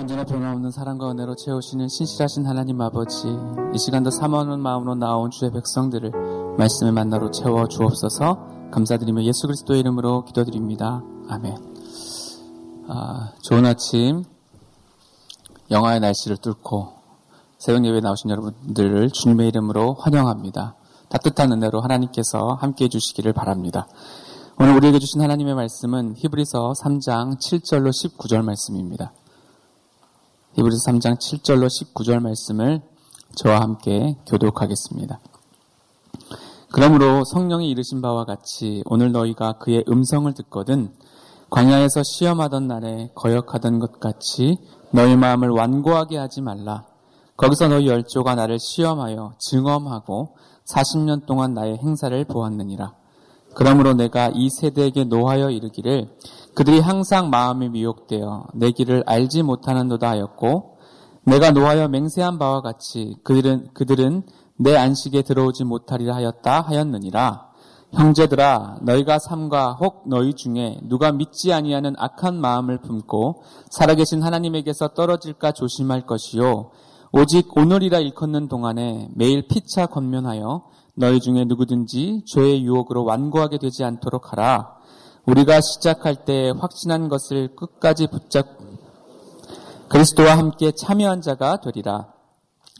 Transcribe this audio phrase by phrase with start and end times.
[0.00, 3.26] 언제나 변함없는 사랑과 은혜로 채우시는 신실하신 하나님 아버지,
[3.74, 6.12] 이 시간도 사모하는 마음으로 나온 주의 백성들을
[6.56, 11.02] 말씀의 만나로 채워 주옵소서 감사드리며 예수 그리스도의 이름으로 기도드립니다.
[11.28, 11.56] 아멘.
[12.86, 14.22] 아, 좋은 아침,
[15.72, 16.92] 영하의 날씨를 뚫고
[17.58, 20.76] 새벽 예배에 나오신 여러분들을 주님의 이름으로 환영합니다.
[21.08, 23.88] 따뜻한 은혜로 하나님께서 함께 해주시기를 바랍니다.
[24.60, 29.12] 오늘 우리에게 주신 하나님의 말씀은 히브리서 3장 7절로 19절 말씀입니다.
[30.58, 32.82] 히브리서 3장 7절로 19절 말씀을
[33.36, 35.20] 저와 함께 교독하겠습니다.
[36.72, 40.92] 그러므로 성령이 이르신 바와 같이 오늘 너희가 그의 음성을 듣거든
[41.50, 44.58] 광야에서 시험하던 날에 거역하던 것 같이
[44.90, 46.86] 너희 마음을 완고하게 하지 말라.
[47.36, 50.34] 거기서 너희 열조가 나를 시험하여 증엄하고
[50.66, 52.94] 40년 동안 나의 행사를 보았느니라.
[53.54, 56.08] 그러므로 내가 이 세대에게 노하여 이르기를
[56.58, 60.78] 그들이 항상 마음이 미혹되어 내 길을 알지 못하는도다 하였고
[61.22, 64.24] 내가 노하여 맹세한 바와 같이 그들은 그들은
[64.56, 67.46] 내 안식에 들어오지 못하리라 하였다 하였느니라.
[67.92, 75.52] 형제들아 너희가 삼가 혹 너희 중에 누가 믿지 아니하는 악한 마음을 품고 살아계신 하나님에게서 떨어질까
[75.52, 76.72] 조심할 것이요
[77.12, 80.64] 오직 오늘이라 일컫는 동안에 매일 피차 권면하여
[80.96, 84.77] 너희 중에 누구든지 죄의 유혹으로 완고하게 되지 않도록 하라.
[85.28, 88.46] 우리가 시작할 때 확신한 것을 끝까지 붙잡
[89.90, 92.14] 그리스도와 함께 참여한 자가 되리라.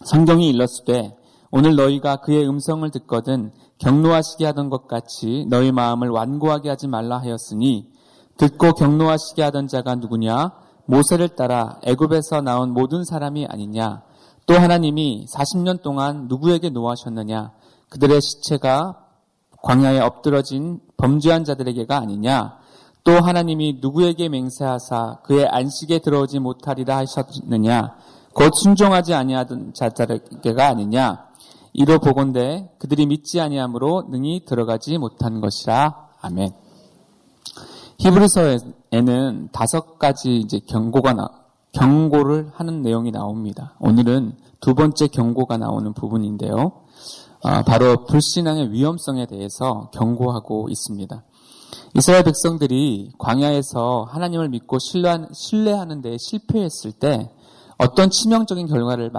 [0.07, 1.15] 성경이 일렀으되
[1.51, 7.91] 오늘 너희가 그의 음성을 듣거든 경노하시게 하던 것 같이 너희 마음을 완고하게 하지 말라 하였으니
[8.39, 10.53] 듣고 경노하시게 하던 자가 누구냐?
[10.87, 14.05] 모세를 따라 애굽에서 나온 모든 사람이 아니냐?
[14.47, 17.53] 또 하나님이 40년 동안 누구에게 노하셨느냐?
[17.91, 19.05] 그들의 시체가
[19.63, 22.59] 광야에 엎드러진 범죄한 자들에게가 아니냐?
[23.05, 27.97] 또 하나님이 누구에게 맹세하사 그의 안식에 들어오지 못하리라 하셨느냐?
[28.35, 31.27] 곧 순종하지 아니하던 자들에게가 아니냐?
[31.73, 36.09] 이로 보건대 그들이 믿지 아니함으로 능히 들어가지 못한 것이라.
[36.21, 36.51] 아멘.
[37.99, 41.29] 히브리서에는 다섯 가지 이제 경고가 나,
[41.73, 43.75] 경고를 하는 내용이 나옵니다.
[43.81, 46.73] 오늘은 두 번째 경고가 나오는 부분인데요.
[47.43, 51.25] 아, 바로 불신앙의 위험성에 대해서 경고하고 있습니다.
[51.95, 57.31] 이스라엘 백성들이 광야에서 하나님을 믿고 신뢰하는 데 실패했을 때
[57.79, 59.13] 어떤 치명적인 결과를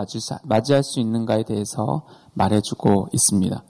[0.44, 3.63] 맞이할 수 있는가에 대해서 말해주고 있습니다.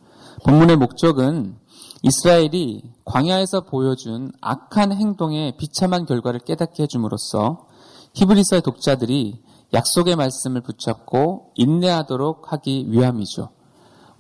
[0.45, 1.55] 본문의 목적은
[2.01, 7.67] 이스라엘이 광야에서 보여준 악한 행동의 비참한 결과를 깨닫게 해줌으로써
[8.15, 9.43] 히브리서의 독자들이
[9.73, 13.49] 약속의 말씀을 붙잡고 인내하도록 하기 위함이죠.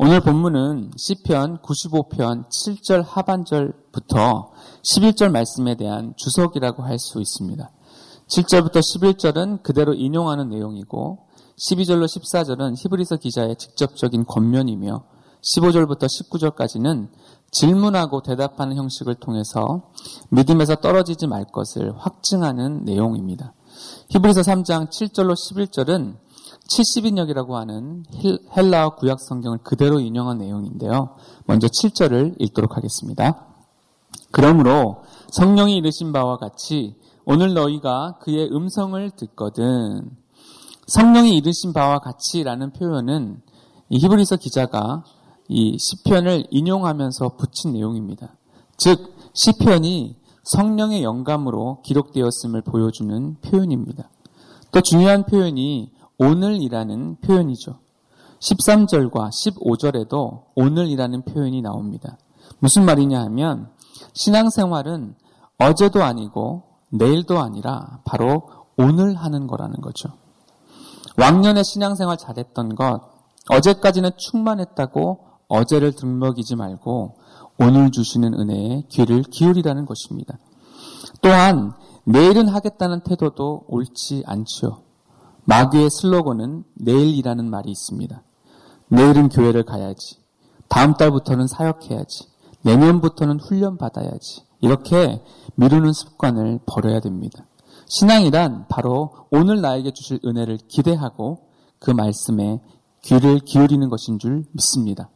[0.01, 7.69] 오늘 본문은 시편 95편 7절 하반절부터 11절 말씀에 대한 주석이라고 할 수 있습니다.
[8.29, 11.27] 7절부터 11절은 그대로 인용하는 내용이고
[11.57, 15.03] 12절로 14절은 히브리서 기자의 직접적인 권면이며
[15.41, 17.09] 15절부터 19절까지는
[17.51, 19.91] 질문하고 대답하는 형식을 통해서
[20.29, 23.53] 믿음에서 떨어지지 말 것을 확증하는 내용입니다.
[24.11, 26.28] 히브리서 3장 7절로 11절은
[26.69, 28.03] 70인역이라고 하는
[28.55, 31.15] 헬라어 구약 성경을 그대로 인용한 내용인데요.
[31.45, 33.47] 먼저 7절을 읽도록 하겠습니다.
[34.31, 40.09] 그러므로 성령이 이르신 바와 같이 오늘 너희가 그의 음성을 듣거든
[40.87, 43.41] 성령이 이르신 바와 같이라는 표현은
[43.89, 45.03] 이 히브리서 기자가
[45.47, 48.35] 이 시편을 인용하면서 붙인 내용입니다.
[48.77, 54.09] 즉 시편이 성령의 영감으로 기록되었음을 보여주는 표현입니다.
[54.71, 57.79] 또 중요한 표현이 오늘이라는 표현이죠.
[58.39, 62.17] 13절과 15절에도 오늘이라는 표현이 나옵니다.
[62.59, 63.69] 무슨 말이냐 하면
[64.13, 65.15] 신앙생활은
[65.57, 70.09] 어제도 아니고 내일도 아니라 바로 오늘 하는 거라는 거죠.
[71.17, 73.01] 왕년에 신앙생활 잘했던 것,
[73.49, 77.17] 어제까지는 충만했다고 어제를 등먹이지 말고
[77.59, 80.37] 오늘 주시는 은혜에 귀를 기울이라는 것입니다.
[81.21, 81.73] 또한
[82.05, 84.88] 내일은 하겠다는 태도도 옳지 않죠.
[85.49, 88.21] 마귀의 슬로건은 내일이라는 말이 있습니다.
[88.89, 90.17] 내일은 교회를 가야지.
[90.67, 92.27] 다음 달부터는 사역해야지.
[92.61, 94.43] 내년부터는 훈련 받아야지.
[94.61, 95.23] 이렇게
[95.55, 97.45] 미루는 습관을 버려야 됩니다.
[97.87, 101.47] 신앙이란 바로 오늘 나에게 주실 은혜를 기대하고
[101.79, 102.61] 그 말씀에
[103.01, 105.09] 귀를 기울이는 것인 줄 믿습니다.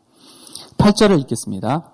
[0.79, 1.91] 8절을 읽겠습니다.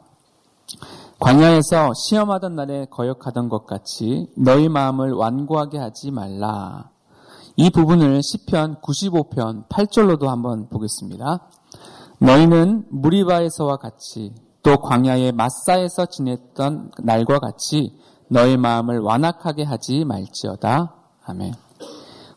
[1.20, 6.92] 광야에서 시험하던 날에 거역하던 것 같이 너희 마음을 완고하게 하지 말라.
[7.62, 11.50] 이 부분을 시편 95편 8절로도 한번 보겠습니다.
[12.20, 14.34] 너희는 무리바에서와 같이
[14.64, 20.96] 또 광야의 마사에서 지냈던 날과 같이 너의 마음을 완악하게 하지 말지어다.
[21.26, 21.54] 아멘.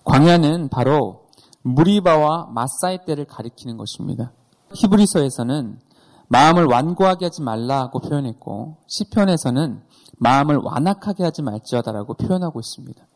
[0.02, 1.26] 광야는 바로
[1.62, 4.32] 무리바와 마사의 때를 가리키는 것입니다.
[4.74, 5.78] 히브리서에서는
[6.26, 9.82] 마음을 완고하게 하지 말라고 표현했고 시편에서는
[10.18, 13.06] 마음을 완악하게 하지 말지어다라고 표현하고 있습니다.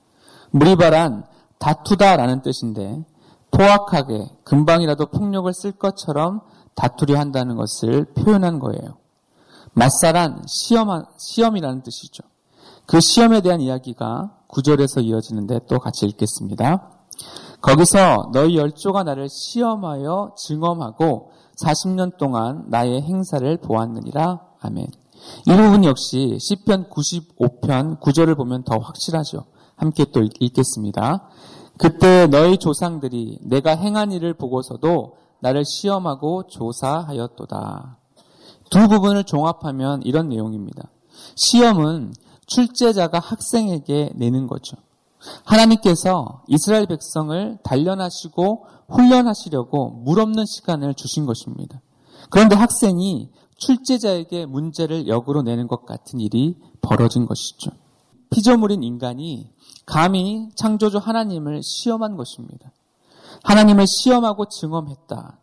[0.52, 1.24] 무리바란
[1.58, 3.04] 다투다라는 뜻인데
[3.50, 6.40] 포악하게 금방이라도 폭력을 쓸 것처럼
[6.74, 8.98] 다투려 한다는 것을 표현한 거예요.
[9.72, 12.22] 맞사란 시험, 시험이라는 뜻이죠.
[12.86, 16.90] 그 시험에 대한 이야기가 구절에서 이어지는데 또 같이 읽겠습니다.
[17.60, 21.32] 거기서 너희 열조가 나를 시험하여 증험하고
[21.62, 24.40] 40년 동안 나의 행사를 보았느니라.
[24.60, 24.86] 아멘.
[25.46, 29.44] 이 부분 역시 시편 95편 9절을 보면 더 확실하죠.
[29.76, 31.28] 함께 또 읽겠습니다.
[31.78, 37.98] 그때 너희 조상들이 내가 행한 일을 보고서도 나를 시험하고 조사하였도다.
[38.70, 40.88] 두 부분을 종합하면 이런 내용입니다.
[41.36, 42.14] 시험은
[42.46, 44.76] 출제자가 학생에게 내는 거죠.
[45.44, 51.80] 하나님께서 이스라엘 백성을 단련하시고 훈련하시려고 물 없는 시간을 주신 것입니다.
[52.30, 57.70] 그런데 학생이 출제자에게 문제를 역으로 내는 것 같은 일이 벌어진 것이죠.
[58.30, 59.52] 피조물인 인간이
[59.84, 62.72] 감히 창조주 하나님을 시험한 것입니다.
[63.44, 65.38] 하나님을 시험하고 증험했다.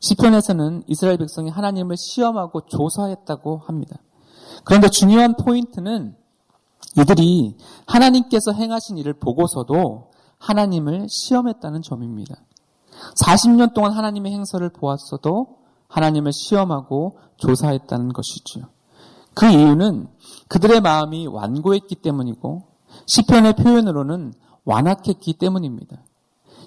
[0.00, 3.96] 시편에서는 이스라엘 백성이 하나님을 시험하고 조사했다고 합니다.
[4.64, 6.16] 그런데 중요한 포인트는
[6.98, 12.36] 이들이 하나님께서 행하신 일을 보고서도 하나님을 시험했다는 점입니다.
[13.16, 15.58] 40년 동안 하나님의 행사를 보았어도
[15.88, 18.64] 하나님을 시험하고 조사했다는 것이지요.
[19.34, 20.08] 그 이유는
[20.48, 22.62] 그들의 마음이 완고했기 때문이고
[23.06, 24.32] 시편의 표현으로는
[24.64, 25.98] 완악했기 때문입니다.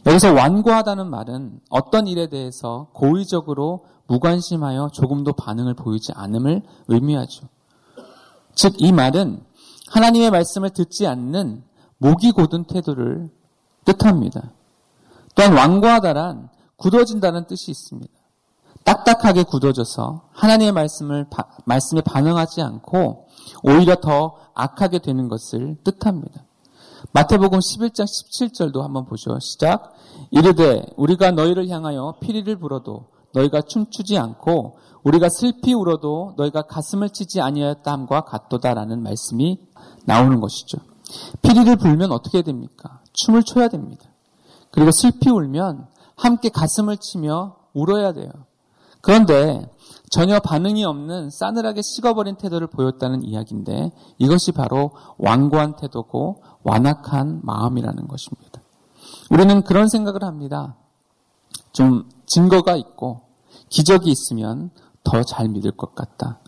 [0.06, 7.47] 여기서 완고하다는 말은 어떤 일에 대해서 고의적으로 무관심하여 조금도 반응을 보이지 않음을 의미하죠.
[8.56, 9.44] 즉, 이 말은
[9.89, 11.63] 하나님의 말씀을 듣지 않는
[11.97, 13.29] 목이 곧은 태도를
[13.83, 14.51] 뜻합니다.
[15.35, 18.13] 또한 완고하다란 굳어진다는 뜻이 있습니다.
[18.85, 21.25] 딱딱하게 굳어져서 하나님의 말씀을
[21.65, 23.27] 말씀에 반응하지 않고
[23.63, 26.45] 오히려 더 악하게 되는 것을 뜻합니다.
[27.11, 29.37] 마태복음 11장 17절도 한번 보죠.
[29.39, 29.93] 시작.
[30.31, 37.41] 이르되 우리가 너희를 향하여 피리를 불어도 너희가 춤추지 않고 우리가 슬피 울어도 너희가 가슴을 치지
[37.41, 39.59] 아니하였다 함과 같도다라는 말씀이
[40.05, 40.77] 나오는 것이죠.
[41.41, 43.01] 피리를 불면 어떻게 됩니까?
[43.13, 44.05] 춤을 춰야 됩니다.
[44.71, 48.29] 그리고 슬피 울면 함께 가슴을 치며 울어야 돼요.
[49.06, 49.69] 그런데
[50.10, 58.63] 전혀 반응이 없는 싸늘하게 식어버린 태도를 보였다는 이야기인데 이것이 바로 완고한 태도고 완악한 마음이라는 것입니다.
[59.30, 60.75] 우리는 그런 생각을 합니다.
[61.72, 63.22] 좀 증거가 있고
[63.69, 64.72] 기적이 있으면
[65.04, 66.40] 더 잘 믿을 것 같다.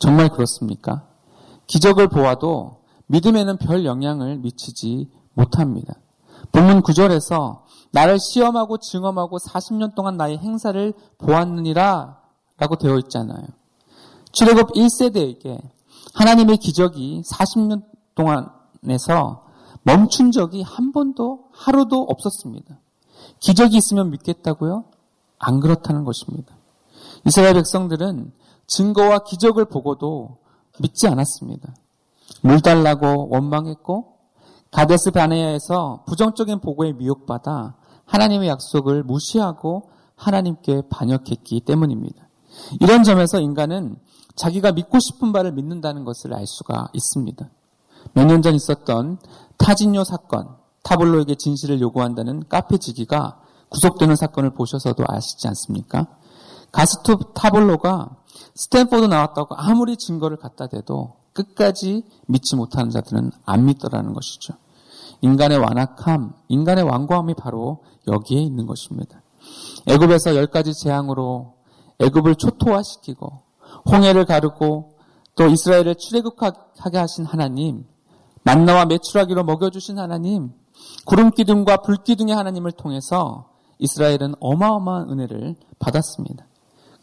[0.00, 1.06] 정말 그렇습니까?
[1.68, 5.94] 기적을 보아도 믿음에는 별 영향을 미치지 못합니다.
[6.50, 7.60] 본문 9절에서
[7.92, 12.18] 나를 시험하고 증험하고 40년 동안 나의 행사를 보았느니라
[12.58, 13.46] 라고 되어 있잖아요.
[14.32, 15.60] 출애굽 1세대에게
[16.14, 17.84] 하나님의 기적이 40년
[18.14, 19.44] 동안에서
[19.82, 22.78] 멈춘 적이 한 번도 하루도 없었습니다.
[23.40, 24.84] 기적이 있으면 믿겠다고요?
[25.38, 26.54] 안 그렇다는 것입니다.
[27.26, 28.32] 이스라엘 백성들은
[28.66, 30.38] 증거와 기적을 보고도
[30.78, 31.74] 믿지 않았습니다.
[32.42, 34.12] 물 달라고 원망했고
[34.72, 37.76] 가데스 바네아에서 부정적인 보고에 미혹받아
[38.06, 42.28] 하나님의 약속을 무시하고 하나님께 반역했기 때문입니다.
[42.80, 43.96] 이런 점에서 인간은
[44.34, 47.48] 자기가 믿고 싶은 바를 믿는다는 것을 알 수가 있습니다.
[48.14, 49.18] 몇 년 전 있었던
[49.58, 56.06] 타진요 사건, 타블로에게 진실을 요구한다는 카페 지기가 구속되는 사건을 보셔서도 아시지 않습니까?
[56.72, 58.16] 가수 타블로가
[58.54, 64.54] 스탠포드 나왔다고 아무리 증거를 갖다 대도 끝까지 믿지 못하는 자들은 안 믿더라는 것이죠.
[65.22, 69.22] 인간의 완악함, 인간의 완고함이 바로 여기에 있는 것입니다.
[69.86, 71.54] 애굽에서 열 가지 재앙으로
[72.00, 73.42] 애굽을 초토화시키고
[73.90, 74.98] 홍해를 가르고
[75.34, 77.84] 또 이스라엘을 출애굽하게 하신 하나님,
[78.44, 80.52] 만나와 메추라기로 먹여주신 하나님,
[81.06, 86.46] 구름 기둥과 불 기둥의 하나님을 통해서 이스라엘은 어마어마한 은혜를 받았습니다.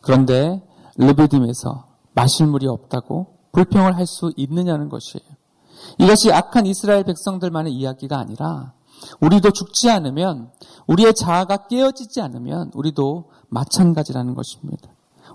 [0.02, 0.62] 그런데
[0.98, 5.39] 르비딤에서 마실 물이 없다고 불평을 할 수 있느냐는 것이에요.
[6.00, 8.74] 이것이 악한 이스라엘 백성들만의 이야기가 아니라
[9.22, 10.52] 우리도 죽지 않으면
[10.88, 14.90] 우리의 자아가 깨어지지 않으면 우리도 마찬가지라는 것입니다.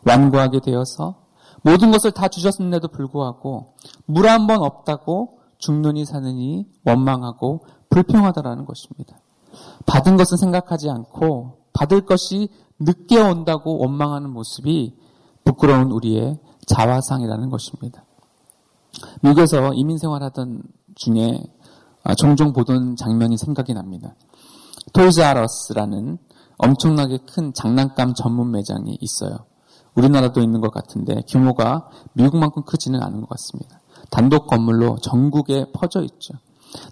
[0.07, 1.17] 완고하게 되어서
[1.63, 3.75] 모든 것을 다 주셨음에도 불구하고
[4.07, 9.17] 물 한 번 없다고 죽느니 사느니 원망하고 불평하다라는 것입니다.
[9.87, 12.49] 받은 것은 생각하지 않고 받을 것이
[12.81, 14.95] 늦게 온다고 원망하는 모습이
[15.45, 18.05] 부끄러운 우리의 자화상이라는 것입니다.
[19.23, 20.63] 미국에서 이민 생활하던
[20.95, 21.43] 중에
[22.19, 24.15] 종종 보던 장면이 생각이 납니다.
[24.93, 26.19] 토이즈아러스라는
[26.59, 29.47] 엄청나게 큰 장난감 전문 매장이 있어요.
[29.95, 33.81] 우리나라도 있는 것 같은데 규모가 미국만큼 크지는 않은 것 같습니다.
[34.11, 36.35] 단독 건물로 전국에 퍼져 있죠.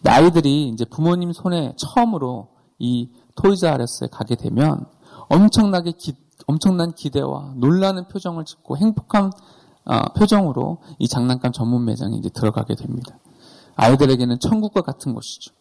[0.07, 4.87] 아이들이 이제 부모님 손에 처음으로 이 토이즈아러스에 가게 되면
[5.29, 6.15] 엄청나게 기,
[6.47, 9.31] 엄청난 기대와 놀라는 표정을 짓고 행복한
[9.85, 13.19] 어, 표정으로 이 장난감 전문 매장에 이제 들어가게 됩니다.
[13.77, 15.53] 아이들에게는 천국과 같은 곳이죠.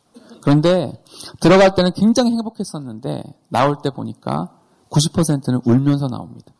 [0.41, 1.01] 그런데
[1.39, 4.49] 들어갈 때는 굉장히 행복했었는데 나올 때 보니까
[4.89, 6.51] 90%는 울면서 나옵니다.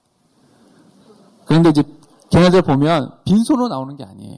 [1.46, 1.84] 그런데 이제
[2.30, 4.38] 걔네들 보면 빈손으로 나오는 게 아니에요.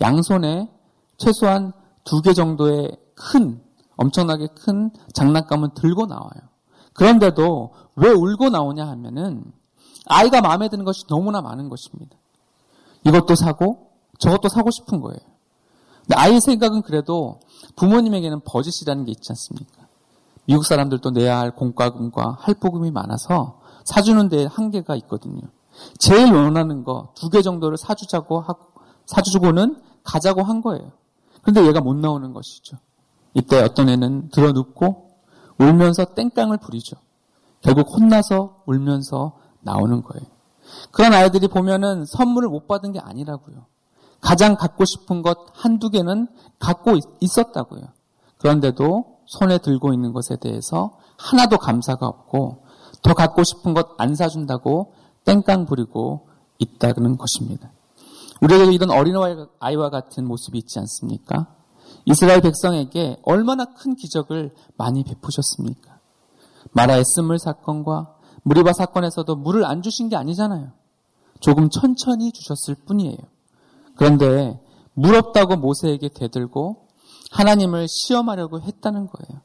[0.00, 0.70] 양손에
[1.18, 1.72] 최소한
[2.04, 3.60] 두 개 정도의 큰
[3.96, 6.48] 엄청나게 큰 장난감을 들고 나와요.
[6.94, 9.44] 그런데도 왜 울고 나오냐 하면은
[10.06, 12.16] 아이가 마음에 드는 것이 너무나 많은 것입니다.
[13.08, 15.18] 이것도 사고 저것도 사고 싶은 거예요.
[16.02, 17.40] 근데 아이 생각은 그래도
[17.76, 19.86] 부모님에게는 버짓이라는 게 있지 않습니까?
[20.46, 25.42] 미국 사람들도 내야 할 공과금과 할부금이 많아서 사주는 데 한계가 있거든요.
[25.98, 28.66] 제일 원하는 거 두 개 정도를 사주자고 하고
[29.06, 30.92] 사주고는 가자고 한 거예요.
[31.42, 32.78] 그런데 얘가 못 나오는 것이죠.
[33.34, 35.10] 이때 어떤 애는 들어 눕고
[35.58, 36.96] 울면서 땡깡을 부리죠.
[37.60, 40.26] 결국 혼나서 울면서 나오는 거예요.
[40.90, 43.66] 그런 아이들이 보면은 선물을 못 받은 게 아니라고요.
[44.20, 47.82] 가장 갖고 싶은 것 한두 개는 갖고 있었다고요.
[48.38, 52.64] 그런데도 손에 들고 있는 것에 대해서 하나도 감사가 없고
[53.02, 54.92] 더 갖고 싶은 것 안 사준다고
[55.24, 57.70] 땡깡 부리고 있다는 것입니다.
[58.40, 61.54] 우리에게 이런 어린아이와 같은 모습이 있지 않습니까?
[62.04, 65.98] 이스라엘 백성에게 얼마나 큰 기적을 많이 베푸셨습니까?
[66.72, 68.14] 마라의 쓴물 사건과
[68.48, 70.72] 무리바 사건에서도 물을 안 주신 게 아니잖아요.
[71.40, 73.18] 조금 천천히 주셨을 뿐이에요.
[73.94, 74.58] 그런데
[74.94, 76.88] 물 없다고 모세에게 대들고
[77.30, 79.42] 하나님을 시험하려고 했다는 거예요.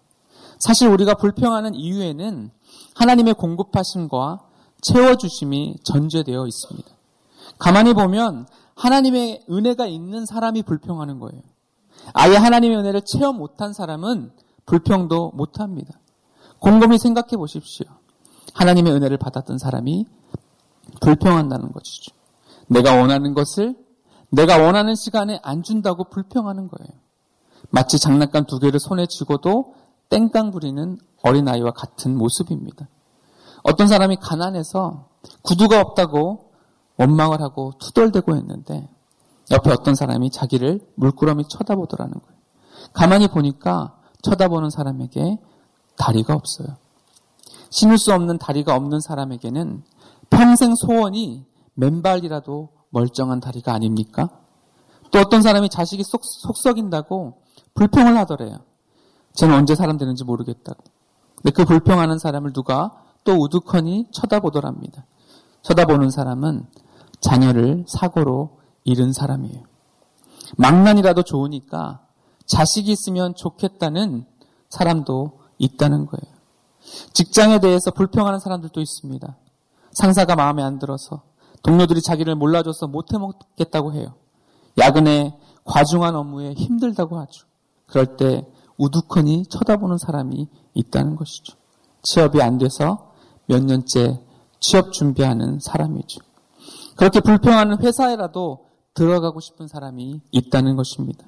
[0.60, 2.50] 사실 우리가 불평하는 이유에는
[2.96, 4.40] 하나님의 공급하심과
[4.82, 6.90] 채워주심이 전제되어 있습니다.
[7.60, 11.42] 가만히 보면 하나님의 은혜가 있는 사람이 불평하는 거예요.
[12.14, 14.32] 아예 하나님의 은혜를 체험 못한 사람은
[14.66, 16.00] 불평도 못합니다.
[16.60, 17.88] 곰곰이 생각해 보십시오.
[18.54, 20.06] 하나님의 은혜를 받았던 사람이
[21.02, 22.16] 불평한다는 것이죠.
[22.68, 23.76] 내가 원하는 것을
[24.30, 26.92] 내가 원하는 시간에 안 준다고 불평하는 거예요.
[27.70, 29.76] 마치 장난감 두 개를 손에 쥐고도
[30.10, 32.88] 땡깡 부리는 어린아이와 같은 모습입니다.
[33.64, 35.08] 어떤 사람이 가난해서
[35.42, 36.52] 구두가 없다고
[36.98, 38.90] 원망을 하고 투덜대고 했는데
[39.52, 42.40] 옆에 어떤 사람이 자기를 물끄러미 쳐다보더라는 거예요.
[42.94, 45.40] 가만히 보니까 쳐다보는 사람에게
[45.98, 46.78] 다리가 없어요.
[47.74, 49.84] 신을 수 없는 다리가 없는 사람에게는
[50.30, 54.30] 평생 소원이 맨발이라도 멀쩡한 다리가 아닙니까?
[55.12, 57.42] 또 어떤 사람이 자식이 속, 속썩인다고
[57.74, 58.60] 불평을 하더래요.
[59.34, 60.84] 저는 언제 사람 되는지 모르겠다고.
[61.38, 62.92] 근데 그 불평하는 사람을 누가
[63.24, 65.06] 또 우두커니 쳐다보더랍니다.
[65.64, 66.68] 쳐다보는 사람은
[67.22, 69.64] 자녀를 사고로 잃은 사람이에요.
[70.58, 72.06] 망난이라도 좋으니까
[72.46, 74.26] 자식이 있으면 좋겠다는
[74.70, 76.33] 사람도 있다는 거예요.
[77.14, 79.38] 직장에 대해서 불평하는 사람들도 있습니다.
[79.92, 81.24] 상사가 마음에 안 들어서
[81.64, 84.16] 동료들이 자기를 몰라줘서 못해 먹겠다고 해요.
[84.78, 87.46] 야근에 과중한 업무에 힘들다고 하죠.
[87.88, 88.46] 그럴 때
[88.78, 91.56] 우두커니 쳐다보는 사람이 있다는 것이죠.
[92.02, 93.14] 취업이 안 돼서
[93.46, 94.20] 몇 년째
[94.60, 96.20] 취업 준비하는 사람이죠.
[96.96, 101.26] 그렇게 불평하는 회사에라도 들어가고 싶은 사람이 있다는 것입니다.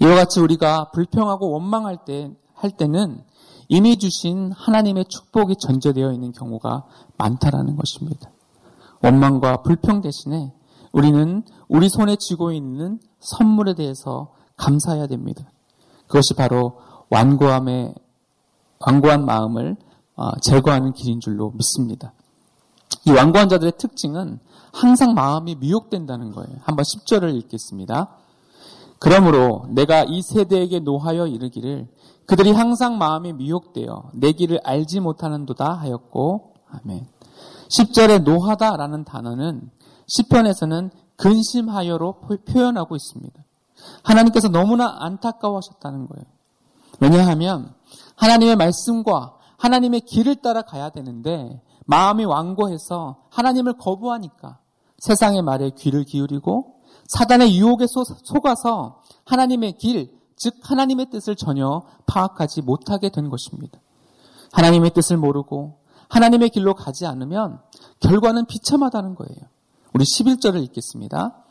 [0.00, 3.22] 이와 같이 우리가 불평하고 원망할 때, 할 때는
[3.68, 6.84] 이미 주신 하나님의 축복이 전제되어 있는 경우가
[7.18, 8.30] 많다라는 것입니다.
[9.02, 10.52] 원망과 불평 대신에
[10.92, 15.44] 우리는 우리 손에 쥐고 있는 선물에 대해서 감사해야 됩니다.
[16.06, 17.94] 그것이 바로 완고함의
[18.80, 19.76] 완고한 마음을
[20.16, 22.12] 어, 제거하는 길인 줄로 믿습니다.
[23.06, 24.40] 이 완고한 자들의 특징은
[24.72, 26.56] 항상 마음이 미혹된다는 거예요.
[26.62, 28.08] 한번 10절을 읽겠습니다.
[28.98, 31.88] 그러므로 내가 이 세대에게 노하여 이르기를
[32.26, 37.06] 그들이 항상 마음이 미혹되어 내 길을 알지 못하는도다 하였고 아멘.
[37.68, 39.70] 10절에 노하다라는 단어는
[40.06, 43.44] 시편에서는 근심하여로 표현하고 있습니다.
[44.02, 46.24] 하나님께서 너무나 안타까워하셨다는 거예요.
[47.00, 47.72] 왜냐하면
[48.16, 54.58] 하나님의 말씀과 하나님의 길을 따라 가야 되는데 마음이 완고해서 하나님을 거부하니까
[54.98, 56.74] 세상의 말에 귀를 기울이고
[57.08, 63.80] 사단의 유혹에 속아서 하나님의 길, 즉 하나님의 뜻을 전혀 파악하지 못하게 된 것입니다.
[64.52, 67.60] 하나님의 뜻을 모르고 하나님의 길로 가지 않으면
[68.00, 69.40] 결과는 비참하다는 거예요.
[69.94, 71.44] 우리 11절을 읽겠습니다.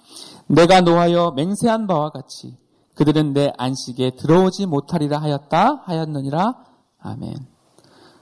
[0.47, 2.57] 내가 노하여 맹세한 바와 같이
[2.95, 6.55] 그들은 내 안식에 들어오지 못하리라 하였다 하였느니라.
[6.99, 7.35] 아멘.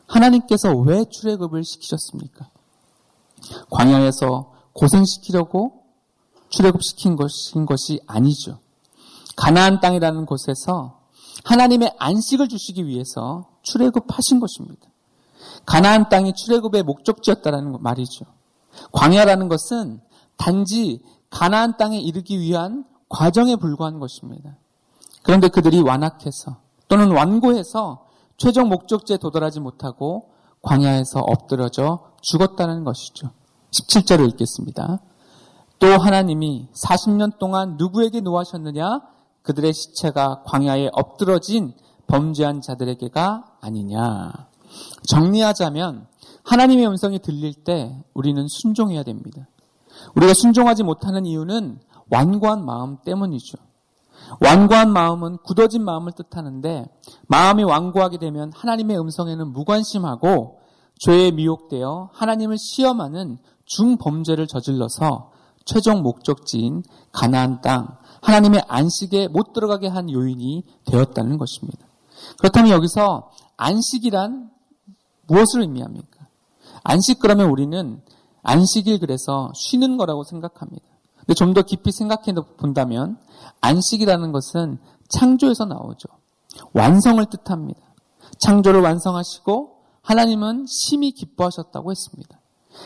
[0.08, 2.50] 하나님께서 왜 출애굽을 시키셨습니까?
[3.70, 5.85] 광야에서 고생시키려고
[6.56, 8.60] 출애굽시킨 것인 것이 아니죠.
[9.36, 11.02] 가나안 땅이라는 곳에서
[11.44, 14.88] 하나님의 안식을 주시기 위해서 출애굽하신 것입니다.
[15.66, 18.26] 가나안 땅이 출애굽의 목적지였다라는 말이죠.
[18.92, 20.00] 광야라는 것은
[20.38, 24.58] 단지 가나안 땅에 이르기 위한 과정에 불과한 것입니다.
[25.24, 26.58] 그런데 그들이 완악해서
[26.88, 28.06] 또는 완고해서
[28.38, 30.32] 최종 목적지에 도달하지 못하고
[30.62, 33.32] 광야에서 엎드러져 죽었다는 것이죠.
[33.72, 35.00] 17절을 읽겠습니다.
[35.80, 39.02] 또 하나님이 40년 동안 누구에게 노하셨느냐?
[39.42, 41.74] 그들의 시체가 광야에 엎드러진
[42.08, 44.32] 범죄한 자들에게가 아니냐.
[45.08, 46.08] 정리하자면
[46.44, 49.48] 하나님의 음성이 들릴 때 우리는 순종해야 됩니다.
[50.16, 51.80] 우리가 순종하지 못하는 이유는
[52.12, 53.58] 완고한 마음 때문이죠.
[54.42, 56.86] 완고한 마음은 굳어진 마음을 뜻하는데
[57.28, 60.60] 마음이 완고하게 되면 하나님의 음성에는 무관심하고
[61.00, 65.32] 죄에 미혹되어 하나님을 시험하는 중범죄를 저질러서
[65.66, 71.86] 최종 목적지인 가나안 땅 하나님의 안식에 못 들어가게 한 요인이 되었다는 것입니다.
[72.38, 74.50] 그렇다면 여기서 안식이란
[75.28, 76.28] 무엇을 의미합니까?
[76.84, 78.02] 안식 그러면 우리는
[78.44, 80.86] 안식일 그래서 쉬는 거라고 생각합니다.
[81.18, 83.18] 근데 좀 더 깊이 생각해 본다면
[83.62, 84.78] 안식이라는 것은
[85.10, 86.08] 창조에서 나오죠.
[86.74, 87.80] 완성을 뜻합니다.
[88.40, 92.40] 창조를 완성하시고 하나님은 심히 기뻐하셨다고 했습니다.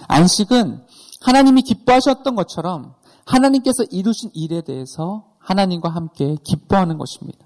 [0.08, 0.86] 안식은
[1.20, 2.94] 하나님이 기뻐하셨던 것처럼
[3.26, 7.46] 하나님께서 이루신 일에 대해서 하나님과 함께 기뻐하는 것입니다.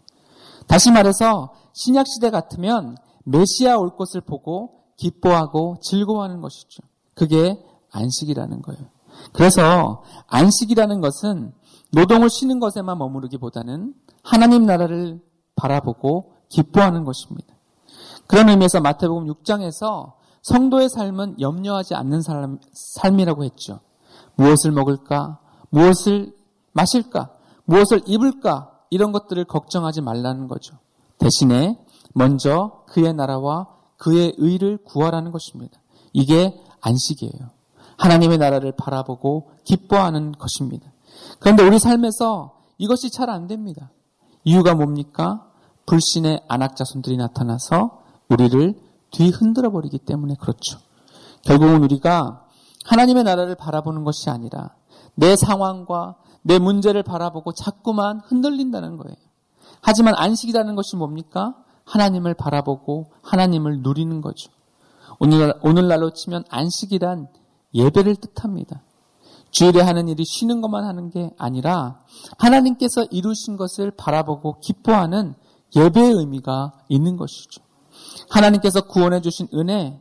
[0.67, 6.83] 다시 말해서 신약 시대 같으면 메시아 올 것을 보고 기뻐하고 즐거워하는 것이죠.
[7.15, 7.57] 그게
[7.91, 8.81] 안식이라는 거예요.
[9.33, 11.53] 그래서 안식이라는 것은
[11.91, 15.21] 노동을 쉬는 것에만 머무르기보다는 하나님 나라를
[15.55, 17.53] 바라보고 기뻐하는 것입니다.
[18.27, 20.13] 그런 의미에서 마태복음 6장에서
[20.43, 23.79] 성도의 삶은 염려하지 않는 사람, 삶이라고 했죠.
[24.35, 25.39] 무엇을 먹을까?
[25.69, 26.33] 무엇을
[26.73, 27.31] 마실까?
[27.65, 28.71] 무엇을 입을까?
[28.89, 30.77] 이런 것들을 걱정하지 말라는 거죠.
[31.17, 31.79] 대신에
[32.13, 35.79] 먼저 그의 나라와 그의 의를 구하라는 것입니다.
[36.11, 37.49] 이게 안식이에요.
[37.97, 40.91] 하나님의 나라를 바라보고 기뻐하는 것입니다.
[41.39, 43.91] 그런데 우리 삶에서 이것이 잘 안 됩니다.
[44.43, 45.49] 이유가 뭡니까?
[45.85, 48.75] 불신의 안악자손들이 나타나서 우리를
[49.13, 50.79] 뒤 흔들어 버리기 때문에 그렇죠.
[51.43, 52.47] 결국은 우리가
[52.83, 54.71] 하나님의 나라를 바라보는 것이 아니라
[55.15, 59.15] 내 상황과 내 문제를 바라보고 자꾸만 흔들린다는 거예요.
[59.81, 61.55] 하지만 안식이라는 것이 뭡니까?
[61.85, 64.51] 하나님을 바라보고 하나님을 누리는 거죠.
[65.19, 67.27] 오늘, 오늘날로 치면 안식이란
[67.73, 68.81] 예배를 뜻합니다.
[69.51, 71.99] 주일에 하는 일이 쉬는 것만 하는 게 아니라
[72.39, 75.35] 하나님께서 이루신 것을 바라보고 기뻐하는
[75.75, 77.61] 예배의 의미가 있는 것이죠.
[78.29, 79.99] 하나님께서 구원해 주신 은혜,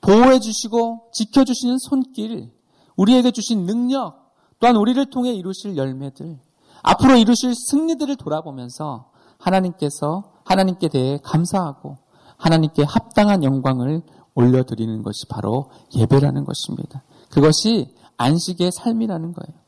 [0.00, 2.52] 보호해 주시고 지켜 주시는 손길,
[2.96, 6.38] 우리에게 주신 능력, 또한 우리를 통해 이루실 열매들,
[6.82, 11.98] 앞으로 이루실 승리들을 돌아보면서 하나님께서 하나님께 대해 감사하고
[12.36, 14.02] 하나님께 합당한 영광을
[14.34, 17.02] 올려드리는 것이 바로 예배라는 것입니다.
[17.30, 19.60] 그것이 안식의 삶이라는 거예요.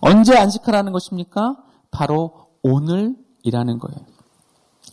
[0.00, 1.56] 언제 안식하라는 것입니까?
[1.90, 4.17] 바로 오늘이라는 거예요.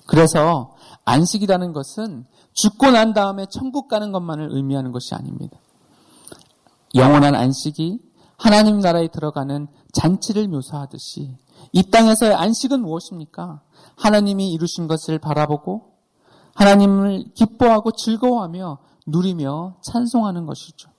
[0.08, 5.58] 그래서 안식이라는 것은 죽고 난 다음에 천국 가는 것만을 의미하는 것이 아닙니다.
[6.96, 8.00] 영원한 안식이
[8.38, 11.38] 하나님 나라에 들어가는 잔치를 묘사하듯이
[11.72, 13.62] 이 땅에서의 안식은 무엇입니까?
[13.98, 15.94] 하나님이 이루신 것을 바라보고
[16.54, 20.90] 하나님을 기뻐하고 즐거워하며 누리며 찬송하는 것이죠.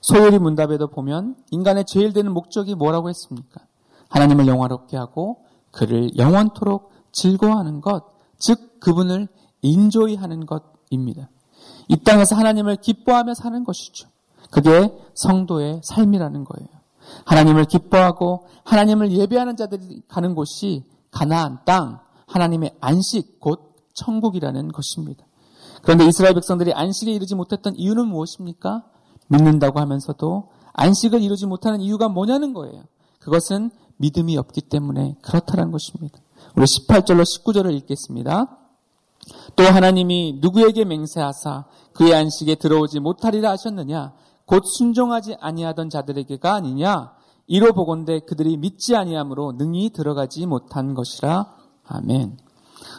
[0.00, 3.60] 소요리 문답에도 보면 인간의 제일 되는 목적이 뭐라고 했습니까?
[4.08, 8.04] 하나님을 영화롭게 하고 그를 영원토록 즐거워하는 것,
[8.38, 9.28] 즉 그분을
[9.62, 11.28] 인조이 하는 것입니다.
[11.88, 14.08] 이 땅에서 하나님을 기뻐하며 사는 것이죠.
[14.50, 16.68] 그게 성도의 삶이라는 거예요.
[17.24, 25.24] 하나님을 기뻐하고 하나님을 예배하는 자들이 가는 곳이 가나안 땅, 하나님의 안식, 곧 천국이라는 것입니다.
[25.82, 28.84] 그런데 이스라엘 백성들이 안식에 이르지 못했던 이유는 무엇입니까?
[29.28, 32.82] 믿는다고 하면서도 안식을 이루지 못하는 이유가 뭐냐는 거예요.
[33.20, 36.18] 그것은 믿음이 없기 때문에 그렇다는 것입니다.
[36.56, 38.58] 우리 18절로 19절을 읽겠습니다.
[39.56, 44.14] 또 하나님이 누구에게 맹세하사 그의 안식에 들어오지 못하리라 하셨느냐?
[44.46, 47.12] 곧 순종하지 아니하던 자들에게가 아니냐?
[47.46, 51.54] 이로 보건대 그들이 믿지 아니함으로 능히 들어가지 못한 것이라.
[51.84, 52.38] 아멘.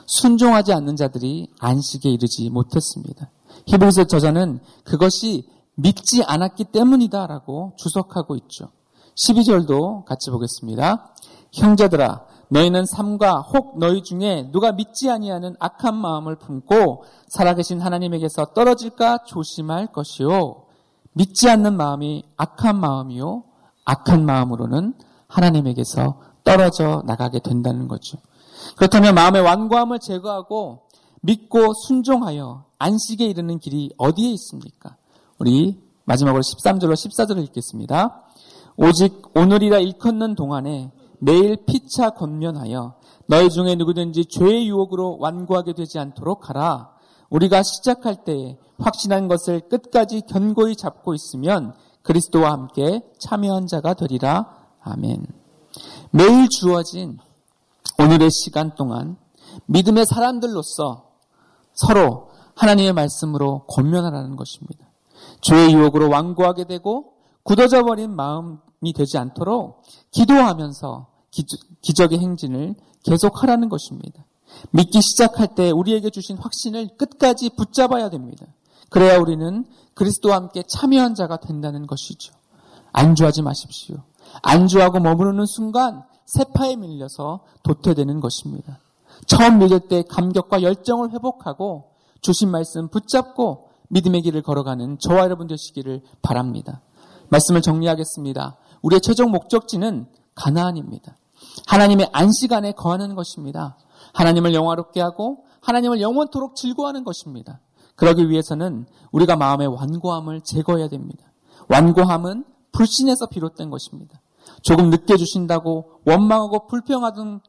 [0.06, 3.32] 순종하지 않는 자들이 안식에 이르지 못했습니다.
[3.66, 8.70] 히브리서 저자는 그것이 믿지 않았기 때문이다라고 주석하고 있죠.
[9.16, 11.14] 12절도 같이 보겠습니다.
[11.54, 19.20] 형제들아 너희는 삼가 혹 너희 중에 누가 믿지 아니하는 악한 마음을 품고 살아계신 하나님에게서 떨어질까
[19.26, 20.64] 조심할 것이요.
[21.14, 23.44] 믿지 않는 마음이 악한 마음이요.
[23.86, 24.94] 악한 마음으로는
[25.28, 28.18] 하나님에게서 떨어져 나가게 된다는 거죠.
[28.78, 30.84] 그렇다면 마음의 완고함을 제거하고
[31.22, 34.96] 믿고 순종하여 안식에 이르는 길이 어디에 있습니까?
[35.40, 38.24] 우리 마지막으로 13절로 14절을 읽겠습니다.
[38.78, 42.96] 오직 오늘이라 일컫는 동안에 매일 피차 권면하여
[43.28, 46.92] 너희 중에 누구든지 죄의 유혹으로 완고하게 되지 않도록 하라.
[47.30, 54.56] 우리가 시작할 때에 확신한 것을 끝까지 견고히 잡고 있으면 그리스도와 함께 참여한 자가 되리라.
[54.82, 55.26] 아멘.
[56.12, 57.18] 매일 주어진
[58.00, 59.18] 오늘의 시간 동안
[59.66, 61.10] 믿음의 사람들로서
[61.74, 64.88] 서로 하나님의 말씀으로 권면하라는 것입니다.
[65.42, 71.08] 죄의 유혹으로 완고하게 되고 굳어져 버린 마음 이 되지 않도록 기도하면서
[71.82, 74.26] 기적의 행진을 계속하라는 것입니다.
[74.72, 78.46] 믿기 시작할 때 우리에게 주신 확신을 끝까지 붙잡아야 됩니다.
[78.90, 82.34] 그래야 우리는 그리스도와 함께 참여한 자가 된다는 것이죠.
[82.94, 83.98] 안주하지 마십시오.
[84.44, 88.80] 안주하고 머무르는 순간 세파에 밀려서 도태되는 것입니다.
[89.26, 96.02] 처음 믿을 때 감격과 열정을 회복하고 주신 말씀 붙잡고 믿음의 길을 걸어가는 저와 여러분 되시기를
[96.22, 96.82] 바랍니다.
[97.30, 98.58] 말씀을 정리하겠습니다.
[98.88, 101.18] 우리의 최종 목적지는 가나안입니다.
[101.68, 103.78] 하나님의 안식 안에 거하는 것입니다.
[104.14, 107.60] 하나님을 영화롭게 하고 하나님을 영원토록 즐거워하는 것입니다.
[107.96, 111.26] 그러기 위해서는 우리가 마음의 완고함을 제거해야 됩니다.
[111.70, 114.22] 완고함은 불신에서 비롯된 것입니다.
[114.62, 117.42] 조금 늦게 주신다고 원망하고 불평하던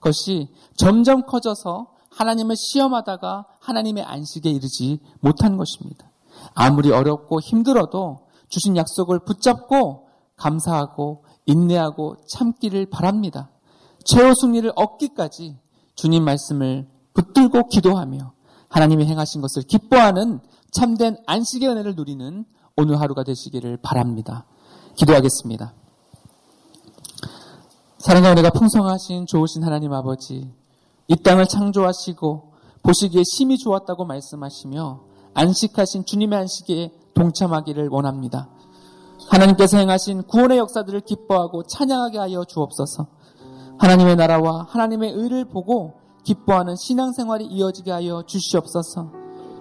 [0.00, 6.10] 것이 점점 커져서 하나님을 시험하다가 하나님의 안식에 이르지 못한 것입니다.
[6.54, 10.09] 아무리 어렵고 힘들어도 주신 약속을 붙잡고
[10.40, 13.50] 감사하고 인내하고 참기를 바랍니다.
[14.04, 15.56] 최후 승리를 얻기까지
[15.94, 18.32] 주님 말씀을 붙들고 기도하며
[18.68, 20.40] 하나님이 행하신 것을 기뻐하는
[20.72, 22.44] 참된 안식의 은혜를 누리는
[22.76, 24.46] 오늘 하루가 되시기를 바랍니다.
[24.96, 25.74] 기도하겠습니다.
[27.98, 30.50] 사랑과 은혜가 풍성하신 좋으신 하나님 아버지,
[31.08, 35.00] 이 땅을 창조하시고 보시기에 심히 좋았다고 말씀하시며
[35.34, 38.48] 안식하신 주님의 안식에 동참하기를 원합니다.
[39.28, 43.06] 하나님께서 행하신 구원의 역사들을 기뻐하고 찬양하게 하여 주옵소서.
[43.78, 49.12] 하나님의 나라와 하나님의 의를 보고 기뻐하는 신앙생활이 이어지게 하여 주시옵소서.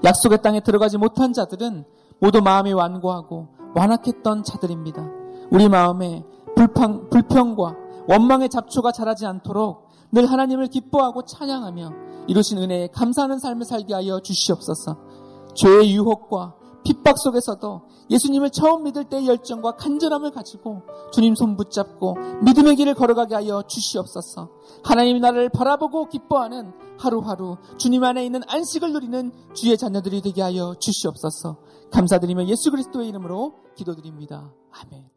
[0.03, 1.85] 약속의 땅에 들어가지 못한 자들은
[2.19, 5.07] 모두 마음이 완고하고 완악했던 자들입니다.
[5.51, 6.23] 우리 마음에
[6.55, 7.75] 불평, 불평과
[8.07, 11.91] 원망의 잡초가 자라지 않도록 늘 하나님을 기뻐하고 찬양하며
[12.27, 14.97] 이루신 은혜에 감사하는 삶을 살게 하여 주시옵소서.
[15.55, 22.75] 죄의 유혹과 핍박 속에서도 예수님을 처음 믿을 때의 열정과 간절함을 가지고 주님 손 붙잡고 믿음의
[22.77, 24.49] 길을 걸어가게 하여 주시옵소서.
[24.83, 31.57] 하나님 나라를 바라보고 기뻐하는 하루하루 주님 안에 있는 안식을 누리는 주의 자녀들이 되게 하여 주시옵소서.
[31.91, 34.53] 감사드리며 예수 그리스도의 이름으로 기도드립니다.
[34.71, 35.09] 아멘.